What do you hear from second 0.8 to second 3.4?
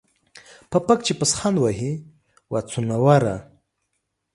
پک چې پوسخند وهې، وا څوڼوره.